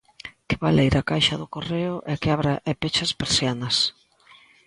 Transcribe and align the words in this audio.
Que 0.47 0.55
baleire 0.63 0.97
a 0.99 1.07
caixa 1.11 1.39
do 1.41 1.51
correo 1.55 1.95
e 2.11 2.13
que 2.21 2.29
abra 2.35 2.53
e 2.69 2.71
peche 2.81 3.03
as 3.07 3.15
persianas. 3.21 3.75